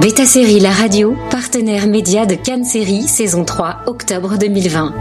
[0.00, 4.92] Beta Série La Radio, partenaire média de Cannes Série, saison 3, octobre 2020.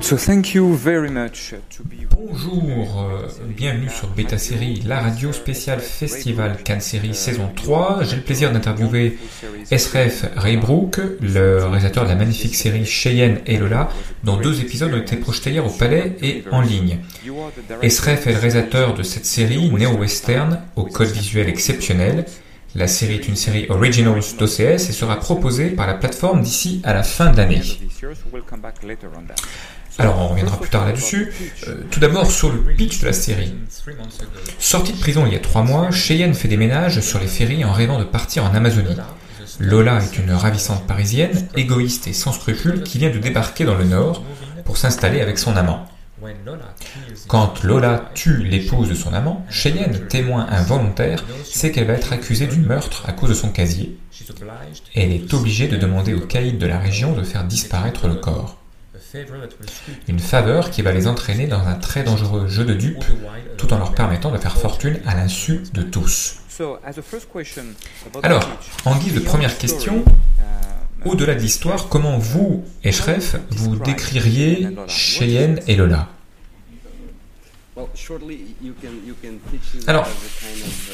[0.00, 5.32] So thank you very much to be Bonjour, euh, bienvenue sur Beta Série, la radio
[5.32, 8.00] spéciale Festival Cannes Série saison 3.
[8.02, 9.16] J'ai le plaisir d'interviewer
[9.70, 13.88] SRF Raybrook, le réalisateur de la magnifique série Cheyenne et Lola,
[14.22, 16.98] dont deux épisodes ont été projetés hier au Palais et en ligne.
[17.82, 22.26] SRF est le réalisateur de cette série néo-western au code visuel exceptionnel.
[22.74, 26.94] La série est une série Originals d'OCS et sera proposée par la plateforme d'ici à
[26.94, 27.62] la fin de l'année.
[29.98, 31.32] Alors on reviendra plus tard là-dessus.
[31.66, 33.54] Euh, tout d'abord sur le pitch de la série.
[34.58, 37.64] Sortie de prison il y a trois mois, Cheyenne fait des ménages sur les ferries
[37.64, 38.96] en rêvant de partir en Amazonie.
[39.58, 43.84] Lola est une ravissante parisienne, égoïste et sans scrupules, qui vient de débarquer dans le
[43.84, 44.22] nord
[44.64, 45.89] pour s'installer avec son amant.
[47.28, 52.46] Quand Lola tue l'épouse de son amant, Cheyenne, témoin involontaire, sait qu'elle va être accusée
[52.46, 53.98] du meurtre à cause de son casier.
[54.94, 58.56] Elle est obligée de demander aux caïds de la région de faire disparaître le corps.
[60.08, 63.04] Une faveur qui va les entraîner dans un très dangereux jeu de dupes,
[63.56, 66.36] tout en leur permettant de faire fortune à l'insu de tous.
[68.22, 68.48] Alors,
[68.84, 70.04] en guise de première question,
[71.04, 76.08] au-delà de l'histoire, comment vous, Eshref, vous décririez Cheyenne et Lola?
[79.86, 80.06] Alors,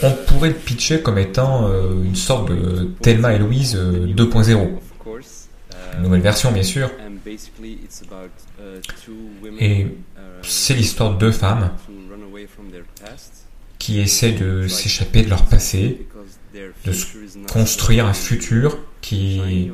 [0.02, 4.68] on pourrait le pitcher comme étant euh, une sorte de Thelma et Louise 2.0.
[5.96, 6.90] Une nouvelle version, bien sûr.
[9.58, 9.86] Et
[10.42, 11.70] c'est l'histoire de deux femmes
[13.78, 16.06] qui essaient de s'échapper de leur passé,
[16.54, 16.92] de
[17.52, 19.70] construire un futur qui,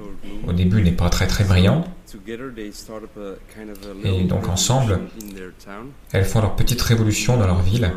[0.47, 1.85] au début, n'est pas très très brillant.
[4.05, 5.01] Et donc ensemble,
[6.13, 7.91] elles font leur petite révolution dans leur ville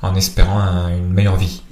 [0.00, 1.62] en espérant une meilleure vie.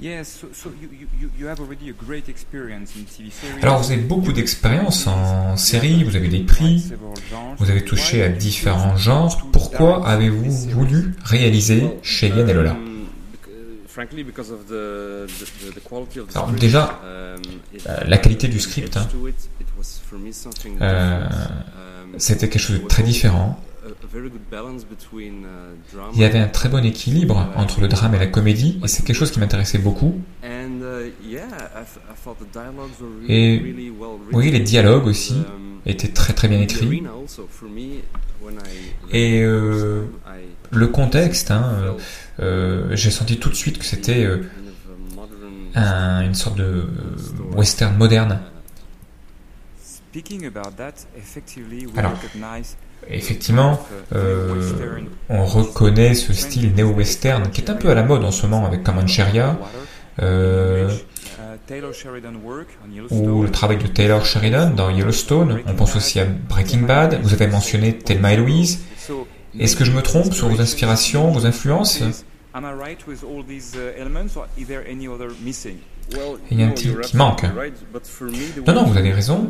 [3.61, 6.93] Alors vous avez beaucoup d'expérience en série, vous avez des prix,
[7.57, 9.49] vous avez touché à différents genres.
[9.51, 12.77] Pourquoi avez-vous voulu réaliser Cheyenne et Lola?
[16.35, 17.01] Alors déjà,
[18.07, 19.07] la qualité du script, hein.
[20.81, 21.29] euh,
[22.17, 23.61] c'était quelque chose de très différent.
[26.13, 29.03] Il y avait un très bon équilibre entre le drame et la comédie, et c'est
[29.03, 30.21] quelque chose qui m'intéressait beaucoup.
[33.27, 33.75] Et
[34.31, 35.35] oui, les dialogues aussi
[35.85, 37.03] étaient très très bien écrits.
[39.11, 40.03] Et euh,
[40.71, 41.95] le contexte, hein,
[42.39, 44.43] euh, j'ai senti tout de suite que c'était euh,
[45.75, 46.87] un, une sorte de
[47.55, 48.39] western moderne.
[51.97, 52.11] Alors,
[53.09, 53.79] effectivement,
[54.13, 54.99] euh,
[55.29, 58.65] on reconnaît ce style néo-western qui est un peu à la mode en ce moment
[58.65, 59.57] avec Comancheria,
[60.21, 60.89] euh,
[63.11, 65.61] ou le travail de Taylor Sheridan dans Yellowstone.
[65.67, 67.19] On pense aussi à Breaking Bad.
[67.23, 68.83] Vous avez mentionné Thelma et Louise.
[69.59, 72.01] Est-ce que je me trompe sur vos inspirations, vos influences
[76.49, 77.43] il y a un petit qui manque.
[78.67, 79.49] Non, non, vous avez raison.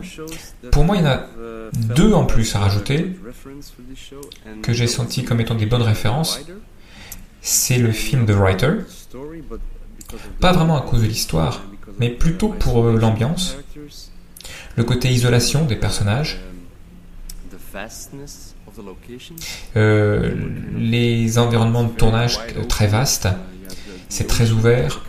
[0.72, 1.28] Pour moi, il y en a
[1.74, 3.16] deux en plus à rajouter
[4.62, 6.40] que j'ai senti comme étant des bonnes références.
[7.42, 8.72] C'est le film The Writer.
[10.40, 11.62] Pas vraiment à cause de l'histoire,
[12.00, 13.58] mais plutôt pour l'ambiance,
[14.76, 16.40] le côté isolation des personnages,
[19.76, 20.34] euh,
[20.76, 23.28] les environnements de tournage très vastes,
[24.10, 25.04] c'est très ouvert,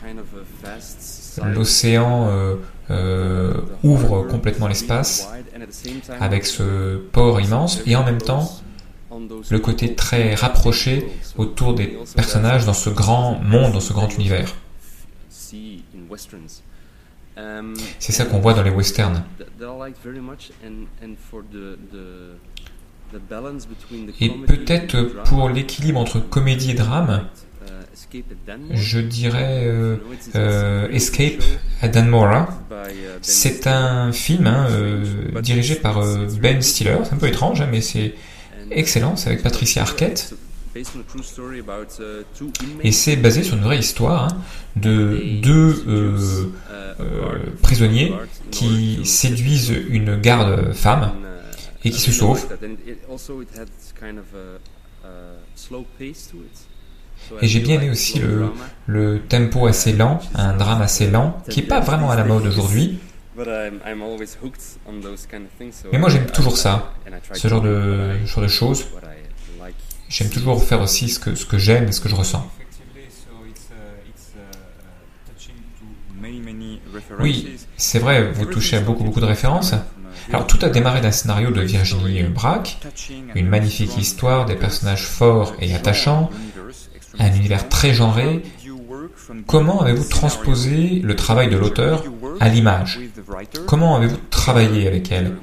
[1.45, 2.57] l'océan euh,
[2.91, 5.29] euh, ouvre complètement l'espace
[6.21, 8.51] avec ce port immense et en même temps
[9.51, 14.55] le côté très rapproché autour des personnages dans ce grand monde, dans ce grand univers.
[17.99, 19.25] C'est ça qu'on voit dans les westerns.
[24.21, 27.27] Et peut-être pour l'équilibre entre comédie et drame,
[28.73, 29.97] je dirais euh,
[30.35, 31.43] euh, Escape
[31.81, 32.49] à Danmora.
[33.21, 35.05] C'est un film hein, euh,
[35.41, 36.03] dirigé par
[36.41, 36.99] Ben Stiller.
[37.05, 38.15] C'est un peu étrange, hein, mais c'est
[38.71, 39.17] excellent.
[39.17, 40.35] C'est avec Patricia Arquette.
[42.83, 44.37] Et c'est basé sur une vraie histoire hein,
[44.77, 46.53] de deux
[47.63, 48.13] prisonniers
[48.51, 51.13] qui séduisent une garde femme
[51.85, 52.47] et qui se sauvent.
[57.41, 58.51] Et j'ai bien aimé aussi le,
[58.87, 62.47] le, tempo assez lent, un drame assez lent, qui n'est pas vraiment à la mode
[62.47, 62.99] aujourd'hui.
[65.93, 66.93] Mais moi j'aime toujours ça,
[67.33, 68.87] ce genre de, genre de choses.
[70.09, 72.51] J'aime toujours faire aussi ce que, j'aime et ce que je ressens.
[77.19, 79.75] Oui, c'est vrai, vous touchez à beaucoup, beaucoup de références.
[80.29, 82.79] Alors, tout a démarré d'un scénario de Virginie Braque,
[83.35, 86.31] une magnifique histoire, des personnages forts et attachants,
[87.19, 88.43] un univers très genré.
[89.47, 92.05] Comment avez-vous transposé le travail de l'auteur
[92.41, 93.01] à l'image?
[93.67, 94.19] Comment avez-vous
[94.51, 95.37] avec elle.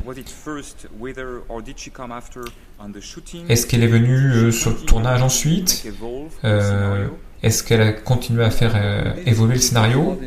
[3.50, 5.86] Est-ce qu'elle est venue euh, sur le tournage ensuite?
[6.44, 7.08] Euh,
[7.42, 10.20] Est-ce qu'elle a continué à faire euh, évoluer le scénario?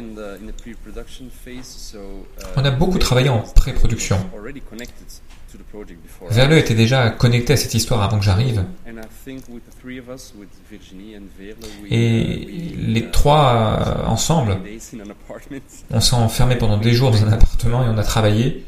[2.56, 4.18] On a beaucoup travaillé en pré-production.
[6.30, 8.64] Verle était déjà connecté à cette histoire avant que j'arrive.
[11.90, 14.58] Et les trois ensemble,
[15.90, 18.64] on s'est enfermés pendant des jours dans un appartement et on a travaillé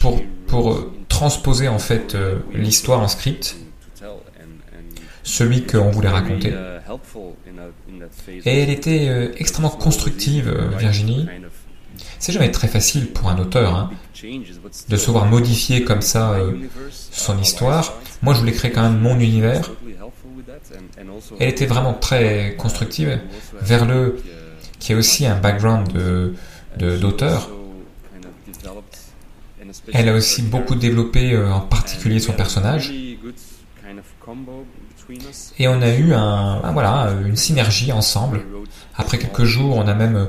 [0.00, 3.56] pour, pour transposer en fait euh, l'histoire en script,
[5.22, 6.52] celui qu'on voulait raconter.
[8.44, 11.26] Et elle était euh, extrêmement constructive, euh, Virginie.
[12.24, 13.90] C'est jamais très facile pour un auteur hein,
[14.88, 16.52] de se voir modifier comme ça euh,
[16.90, 17.98] son histoire.
[18.22, 19.70] Moi, je voulais créer quand même mon univers.
[21.38, 23.20] Elle était vraiment très constructive.
[23.60, 24.14] Verle,
[24.78, 25.92] qui a aussi un background
[26.78, 27.50] d'auteur,
[29.92, 32.92] elle a aussi beaucoup développé, euh, en particulier son personnage.
[35.58, 36.12] Et on a eu
[36.72, 38.42] voilà, une synergie ensemble.
[38.96, 40.28] Après quelques jours, on a même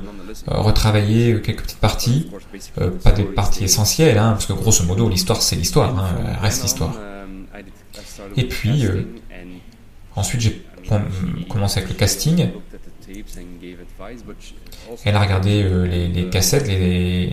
[0.49, 2.29] euh, retravaillé quelques petites parties,
[2.79, 6.09] euh, pas des parties essentielles, hein, parce que grosso modo, l'histoire c'est l'histoire, hein,
[6.41, 6.93] reste l'histoire.
[8.35, 9.03] Et puis, euh,
[10.15, 10.65] ensuite j'ai
[11.47, 12.49] commencé avec le casting.
[15.05, 15.63] Elle a regardé
[16.13, 17.27] les, cassettes, les,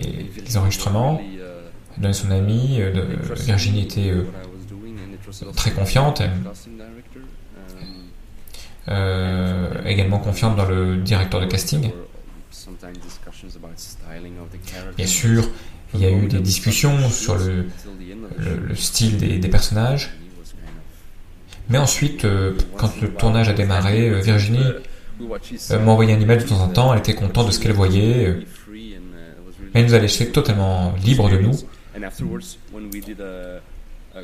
[0.45, 1.21] les enregistrements,
[1.97, 2.79] donné son ami.
[3.45, 4.11] Virginie était
[5.55, 6.21] très confiante.
[8.89, 11.89] Euh, également confiante dans le directeur de casting.
[14.97, 15.49] Bien sûr,
[15.93, 17.67] il y a eu des discussions sur le,
[18.37, 20.11] le, style des, personnages.
[21.69, 24.59] Mais ensuite, euh, quand le tournage a démarré, euh, Virginie
[25.69, 28.35] m'a envoyé un email de temps en temps, elle était contente de ce qu'elle voyait.
[29.73, 31.53] elle nous a laissé totalement libres de nous.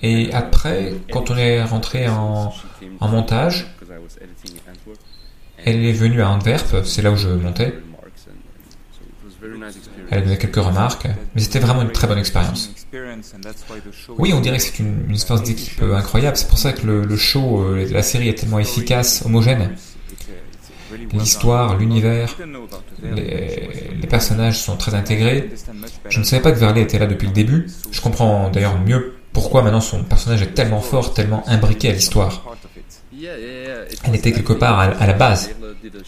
[0.02, 2.54] Et après, quand on est rentré en,
[3.02, 3.68] montage,
[5.66, 7.74] elle est venue à Antwerp, c'est là où je montais.
[10.12, 12.72] Elle a donné quelques remarques, mais c'était vraiment une très bonne expérience.
[14.18, 16.38] Oui, on dirait que c'est une, une expérience d'équipe incroyable.
[16.38, 19.76] C'est pour ça que le, show, euh, la série est tellement efficace, homogène.
[21.14, 22.36] L'histoire, l'univers,
[23.04, 23.70] les,
[24.02, 25.52] les, personnages sont très intégrés.
[26.10, 27.68] Je ne savais pas que Verlet était là depuis le début.
[27.92, 32.44] Je comprends d'ailleurs mieux pourquoi maintenant son personnage est tellement fort, tellement imbriqué à l'histoire.
[34.04, 35.52] Elle était quelque part à, la base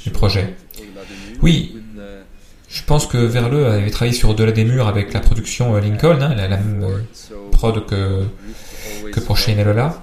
[0.04, 0.54] du projet.
[1.42, 1.78] Oui,
[2.68, 6.22] je pense que Verle avait travaillé sur Au-delà des murs avec la production euh, Lincoln,
[6.22, 7.06] hein, la, même
[7.54, 8.25] prod que,
[9.25, 10.01] pour Shane et Lola.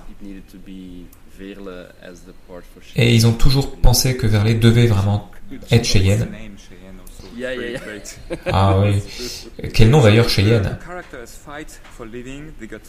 [2.96, 5.30] Et ils ont toujours pensé que Verle devait vraiment
[5.70, 6.28] être Cheyenne.
[8.52, 9.02] Ah oui.
[9.72, 10.78] Quel nom d'ailleurs Cheyenne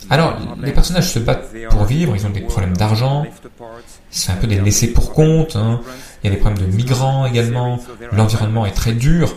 [0.10, 3.26] Alors, les personnages se battent pour vivre, ils ont des problèmes d'argent,
[4.10, 5.82] c'est un peu des laissés pour compte, hein.
[6.24, 7.80] il y a des problèmes de migrants également,
[8.12, 9.36] l'environnement est très dur.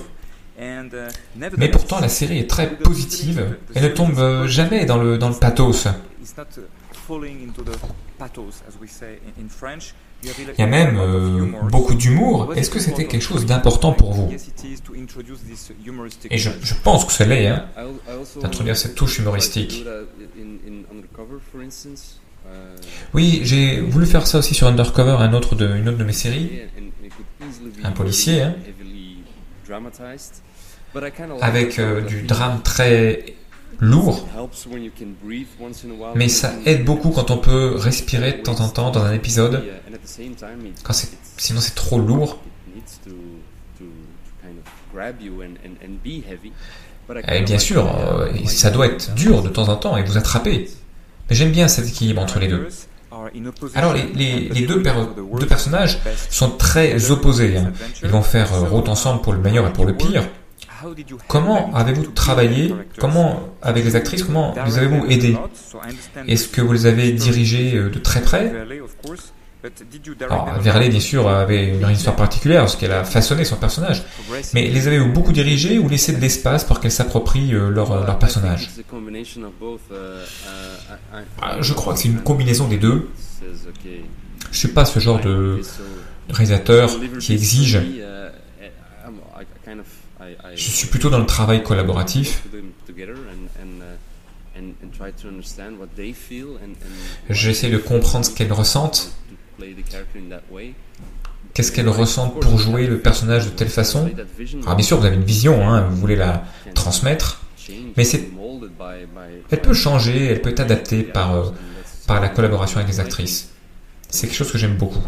[1.56, 5.34] Mais pourtant, la série est très positive, elle ne tombe jamais dans le, dans le
[5.34, 5.88] pathos.
[10.24, 12.54] Il y a même euh, beaucoup d'humour.
[12.54, 14.30] Est-ce que c'était quelque chose d'important pour vous
[16.30, 17.66] Et je, je, pense que c'est l'est, hein,
[18.40, 19.84] d'introduire cette touche humoristique.
[23.14, 26.12] Oui, j'ai voulu faire ça aussi sur Undercover, un autre de, une autre de mes
[26.12, 26.62] séries,
[27.84, 28.54] un policier, hein,
[31.40, 33.34] avec euh, du drame très
[33.80, 34.28] lourd,
[36.14, 39.64] mais ça aide beaucoup quand on peut respirer de temps en temps dans un épisode,
[41.36, 42.38] sinon c'est trop lourd.
[47.28, 50.68] Et bien sûr, euh, ça doit être dur de temps en temps et vous attraper.
[51.28, 52.68] Mais j'aime bien cet équilibre entre les deux.
[53.74, 54.82] Alors les, deux,
[55.46, 55.98] personnages
[56.30, 57.56] sont très opposés.
[57.56, 57.72] Hein.
[58.02, 60.24] Ils vont faire euh, route ensemble pour le meilleur et pour le pire.
[61.28, 65.36] Comment avez-vous travaillé Comment, avec les actrices, comment les avez-vous aidées
[66.28, 68.52] Est-ce que vous les avez dirigées euh, de très près
[70.20, 74.02] Alors, Verlet, bien sûr, avait une histoire particulière parce qu'elle a façonné son personnage.
[74.54, 78.18] Mais les avez beaucoup dirigés ou laissé de l'espace pour qu'elles s'approprient euh, leur, leur
[78.18, 78.70] personnage
[81.40, 83.08] Ah, Je crois que c'est une combinaison des deux.
[84.50, 85.60] Je suis pas ce genre de
[86.28, 87.80] réalisateur qui exige.
[90.54, 92.42] Je suis plutôt dans le travail collaboratif.
[97.30, 99.12] J'essaie de comprendre ce qu'elles ressentent.
[101.54, 104.10] Qu'est-ce qu'elles ressentent pour jouer le personnage de telle façon?
[104.62, 107.42] Alors bien sûr, vous avez une vision, hein, vous voulez la transmettre,
[107.96, 108.04] mais
[109.50, 111.50] elle peut changer, elle peut être adaptée par, euh,
[112.06, 113.50] par la collaboration avec les actrices.
[114.08, 115.02] C'est quelque chose que j'aime beaucoup.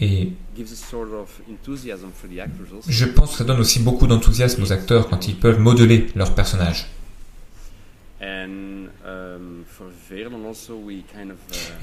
[0.00, 0.32] Et
[2.88, 6.34] je pense que ça donne aussi beaucoup d'enthousiasme aux acteurs quand ils peuvent modeler leur
[6.34, 6.90] personnage.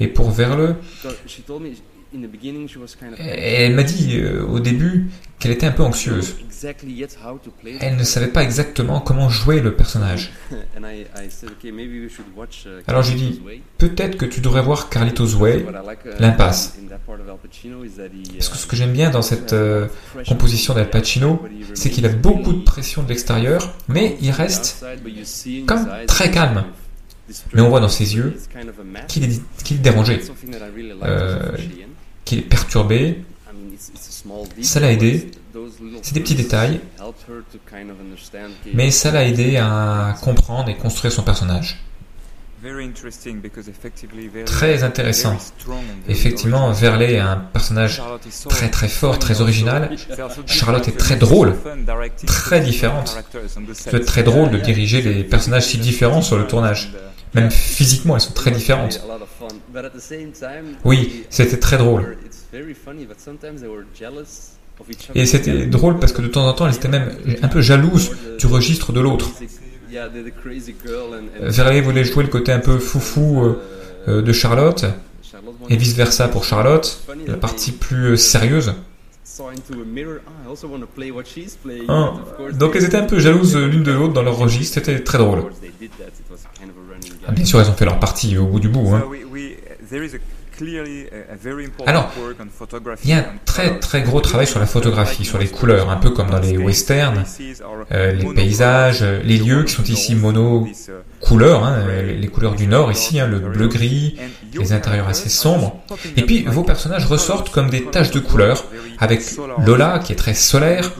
[0.00, 0.76] Et pour Verle,
[3.18, 6.36] elle m'a dit euh, au début qu'elle était un peu anxieuse.
[7.80, 10.32] Elle ne savait pas exactement comment jouer le personnage.
[12.86, 13.42] Alors j'ai dit,
[13.76, 15.66] peut-être que tu devrais voir Carlitos Way,
[16.18, 16.78] l'impasse.
[17.06, 19.86] Parce que ce que j'aime bien dans cette euh,
[20.26, 21.42] composition d'Al Pacino,
[21.74, 24.84] c'est qu'il a beaucoup de pression de l'extérieur, mais il reste
[25.66, 26.64] comme très calme.
[27.52, 28.34] Mais on voit dans ses yeux
[29.06, 30.20] qu'il est, est, dérangé,
[31.02, 31.52] euh,
[32.28, 33.24] qu'il est perturbé.
[34.62, 35.30] Ça l'a aidé.
[36.02, 36.80] C'est des petits détails,
[38.74, 41.80] mais ça l'a aidé à comprendre et construire son personnage.
[44.46, 45.36] Très intéressant.
[46.08, 48.02] Effectivement, Verlet est un personnage
[48.48, 49.96] très très fort, très original.
[50.46, 51.54] Charlotte est très drôle,
[52.26, 53.16] très différente.
[53.74, 56.92] C'est très drôle de diriger des personnages si différents sur le tournage.
[57.34, 59.00] Même physiquement, elles sont très différentes.
[60.84, 62.16] Oui, c'était très drôle.
[65.14, 67.10] Et c'était drôle parce que de temps en temps, elles étaient même
[67.42, 69.30] un peu jalouses du registre de l'autre.
[71.40, 73.62] Verlet voulait jouer le côté un peu foufou euh,
[74.08, 74.84] euh, de Charlotte,
[75.68, 78.74] et vice-versa pour Charlotte, la partie plus euh, sérieuse.
[81.88, 82.14] Ah,
[82.52, 85.44] donc elles étaient un peu jalouses l'une de l'autre dans leur registre, c'était très drôle.
[87.26, 88.88] Ah, bien sûr, elles ont fait leur partie au bout du bout.
[88.94, 89.04] Hein.
[91.86, 92.12] Alors,
[93.04, 95.96] il y a un très très gros travail sur la photographie, sur les couleurs, un
[95.96, 97.24] peu comme dans les westerns,
[97.92, 100.68] euh, les paysages, les lieux qui sont ici mono
[101.20, 104.18] couleurs, hein, les couleurs du nord ici, hein, le bleu-gris,
[104.52, 105.80] les intérieurs assez sombres.
[106.16, 108.64] Et puis vos personnages ressortent comme des taches de couleurs,
[108.98, 109.22] avec
[109.64, 110.92] Lola qui est très solaire,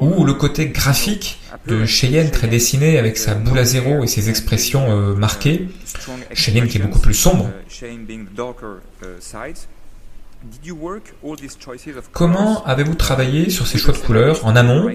[0.00, 4.28] ou le côté graphique de Cheyenne très dessiné avec sa boule à zéro et ses
[4.28, 5.68] expressions euh, marquées.
[6.32, 7.50] Cheyenne qui est beaucoup plus sombre.
[12.12, 14.94] Comment avez-vous travaillé sur ces choix de couleurs en amont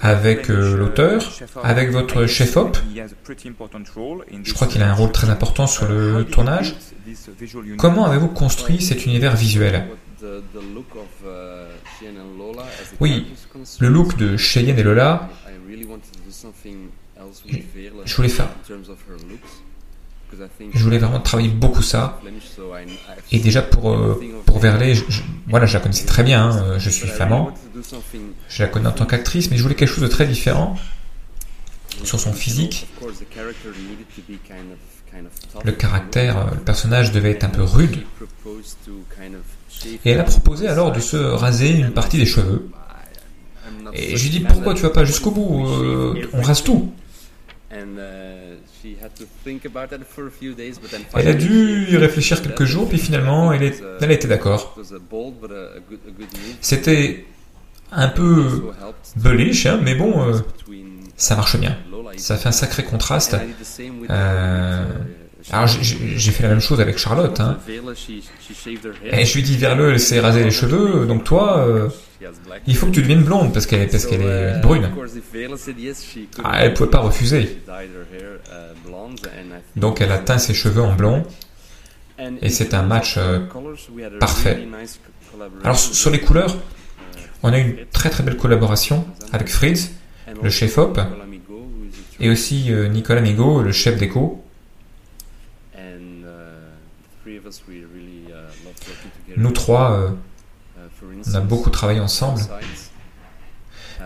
[0.00, 1.22] avec euh, l'auteur,
[1.64, 2.76] avec votre chef-op?
[4.44, 6.76] Je crois qu'il a un rôle très important sur le tournage.
[7.78, 9.86] Comment avez-vous construit cet univers visuel?
[13.00, 13.26] Oui,
[13.80, 15.28] le look de Cheyenne et Lola,
[18.04, 18.48] je voulais faire
[20.74, 22.20] je voulais vraiment travailler beaucoup ça.
[23.30, 25.04] Et déjà pour, euh, pour Verlet, je,
[25.48, 27.52] voilà, je la connaissais très bien, hein, je suis flamand.
[28.48, 30.76] Je la connais en tant qu'actrice, mais je voulais quelque chose de très différent
[32.04, 32.86] sur son physique.
[35.62, 37.98] Le caractère, euh, le personnage devait être un peu rude.
[40.04, 42.70] Et elle a proposé alors de se raser une partie des cheveux.
[43.92, 46.92] Et je lui dis pourquoi tu vas pas jusqu'au bout euh, On rase tout.
[51.14, 54.76] Elle a dû y réfléchir quelques jours, puis finalement, elle, est, elle été d'accord.
[56.60, 57.24] C'était
[57.92, 58.72] un peu
[59.16, 60.38] bullish, hein, mais bon, euh,
[61.16, 61.76] ça marche bien.
[62.16, 63.36] Ça fait un sacré contraste.
[64.10, 64.84] Euh,
[65.50, 67.38] alors j'ai fait la même chose avec Charlotte.
[67.40, 67.58] Hein.
[69.04, 71.88] Et je lui dis vers le, elle s'est rasé les cheveux, donc toi, euh,
[72.66, 74.88] il faut que tu deviennes blonde parce qu'elle parce qu'elle est brune.
[76.44, 77.58] Ah, elle pouvait pas refuser.
[79.76, 81.24] Donc elle a teint ses cheveux en blond
[82.40, 83.40] et c'est un match euh,
[84.20, 84.68] parfait.
[85.64, 86.56] Alors sur les couleurs,
[87.42, 89.92] on a une très très belle collaboration avec Fritz,
[90.42, 91.00] le chef op,
[92.20, 94.42] et aussi euh, Nicolas Migo, le chef déco.
[99.36, 100.10] Nous trois, euh,
[101.26, 102.40] on a beaucoup travaillé ensemble.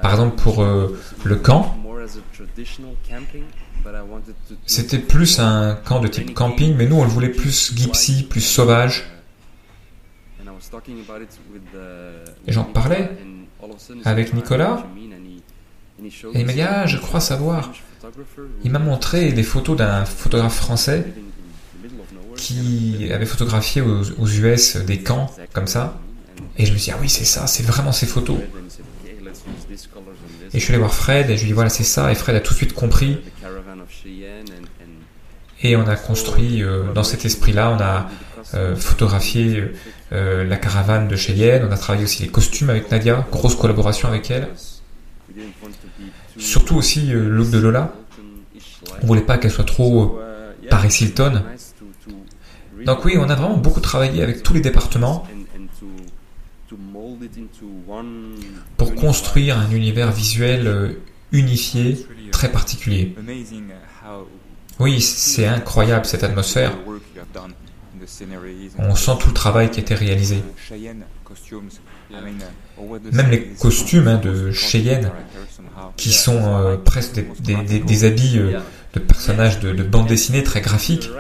[0.03, 1.77] Par exemple, pour le camp,
[4.67, 8.41] C'était plus un camp de type camping, mais nous on le voulait plus gypsy, plus
[8.41, 9.07] sauvage.
[12.47, 13.11] Et j'en parlais
[14.05, 14.87] avec Nicolas.
[16.35, 17.73] Et il m'a dit Ah, je crois savoir.
[18.65, 21.07] Il m'a montré des photos d'un photographe français
[22.37, 25.99] qui avait photographié aux, aux, US des camps comme ça.
[26.59, 28.39] Et je me suis dit Ah oui, c'est ça, c'est vraiment ces photos.
[30.53, 32.11] Et je suis allé voir Fred et je lui ai dit Voilà, c'est ça.
[32.11, 33.19] Et Fred a tout de suite compris.
[35.63, 38.09] Et on a construit euh, dans cet esprit-là, on a
[38.55, 39.65] euh, photographié
[40.13, 44.09] euh, la caravane de Cheyenne, on a travaillé aussi les costumes avec Nadia, grosse collaboration
[44.09, 44.49] avec elle.
[46.39, 47.95] Surtout aussi le look de Lola.
[49.03, 50.21] On voulait pas qu'elle soit trop
[50.71, 51.43] Paris Hilton.
[52.85, 55.27] Donc oui, on a vraiment beaucoup travaillé avec tous les départements
[58.77, 60.97] pour construire un univers visuel
[61.33, 63.15] unifié, très particulier.
[64.79, 66.73] Oui, c'est incroyable cette atmosphère.
[68.79, 70.43] On sent tout le travail qui a été réalisé.
[73.13, 75.11] Même les costumes hein, de Cheyenne,
[75.97, 78.61] qui sont euh, presque des, des, des, habits euh,
[78.93, 81.11] de personnages de, de bande dessinée très graphiques.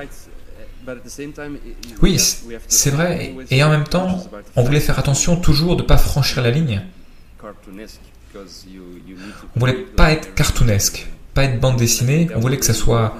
[2.02, 2.18] Oui,
[2.68, 3.34] c'est vrai.
[3.50, 4.22] Et en même temps,
[4.54, 6.82] on voulait faire attention toujours de ne pas franchir la ligne.
[9.54, 12.28] On voulait pas être cartoonesque, pas être bande dessinée.
[12.34, 13.16] On voulait que ça soit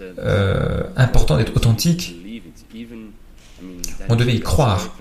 [0.00, 2.16] euh, important d'être authentique.
[4.08, 4.96] On devait y croire.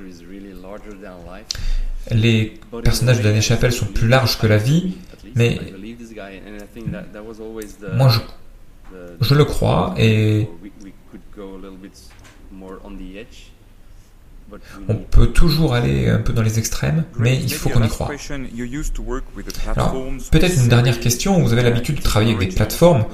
[2.11, 4.93] Les personnages de Daniel Chappelle sont plus larges que la vie,
[5.35, 5.59] mais
[7.93, 8.19] moi je,
[9.21, 10.47] je le crois et
[14.87, 18.09] on peut toujours aller un peu dans les extrêmes, mais il faut qu'on y croit.
[19.75, 19.93] Alors,
[20.31, 21.41] peut-être une dernière question.
[21.41, 23.05] Vous avez l'habitude de travailler avec des plateformes.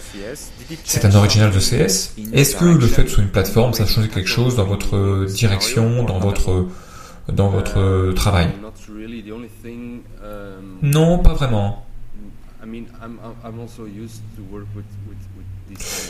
[0.84, 2.14] C'est un original de CS.
[2.34, 4.66] Est-ce que le fait que ce soit une plateforme, ça a changé quelque chose dans
[4.66, 6.68] votre direction, dans votre,
[7.32, 8.50] dans votre travail?
[10.84, 11.86] Non, pas vraiment.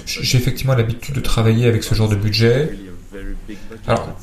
[0.06, 2.78] J'ai effectivement l'habitude de travailler avec ce genre de budget.
[3.88, 4.16] Alors,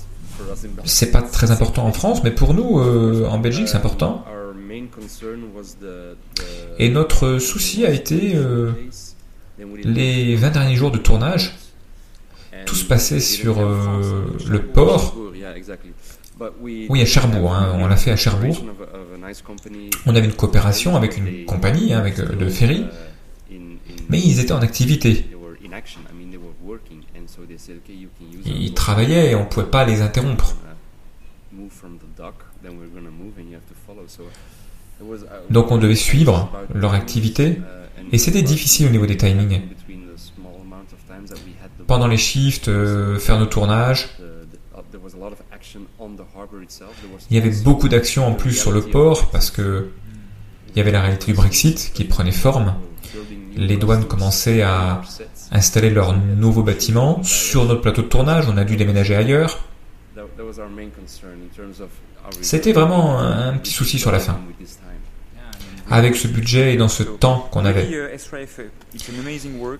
[0.85, 4.25] c'est pas très important en France, mais pour nous, euh, en Belgique, c'est important.
[6.79, 8.73] Et notre souci a été euh,
[9.85, 11.57] les 20 derniers jours de tournage.
[12.67, 15.17] Tout se passait sur euh, le port.
[16.61, 17.53] Oui, à Cherbourg.
[17.53, 18.65] Hein, on l'a fait à Cherbourg.
[20.07, 22.87] On avait une coopération avec une compagnie, hein, avec de ferry,
[24.09, 25.27] mais ils étaient en activité.
[28.47, 30.57] Ils travaillaient et on ne pouvait pas les interrompre.
[35.51, 37.59] Donc on devait suivre leur activité
[38.13, 39.63] et c'était difficile au niveau des timings.
[41.87, 44.11] Pendant les shifts, euh, faire nos tournages,
[47.31, 49.91] il y avait beaucoup d'actions en plus sur le port parce que
[50.75, 52.75] il y avait la réalité du Brexit qui prenait forme.
[53.57, 55.03] Les douanes commençaient à
[55.51, 58.47] installer leur nouveau bâtiment sur notre plateau de tournage.
[58.49, 59.65] On a dû déménager ailleurs.
[62.41, 64.39] C'était vraiment un petit souci sur la fin
[65.91, 67.89] avec ce budget et dans ce temps qu'on avait.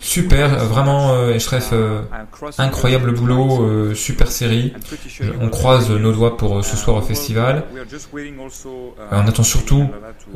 [0.01, 2.03] Super, vraiment, euh, Eshref, euh,
[2.59, 4.73] incroyable boulot, euh, super série.
[5.41, 7.65] On croise nos doigts pour ce soir au festival.
[9.13, 9.89] On attend surtout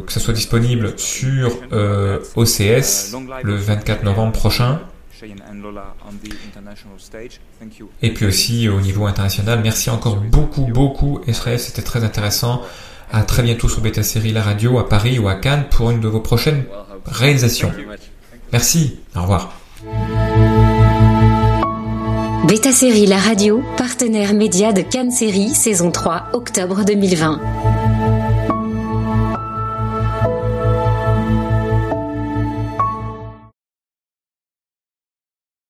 [0.06, 1.50] que ça soit disponible sur
[2.36, 4.80] OCS le 24 novembre prochain.
[8.02, 12.62] Et puis aussi au niveau international, merci encore beaucoup, beaucoup, Eshref, c'était très intéressant.
[13.12, 16.00] À très bientôt sur Beta Série La Radio à Paris ou à Cannes pour une
[16.00, 16.64] de vos prochaines
[17.06, 17.72] réalisations.
[18.52, 19.52] Merci, au revoir.
[22.46, 27.40] Beta Série La Radio, partenaire média de Cannes Série, saison 3, octobre 2020.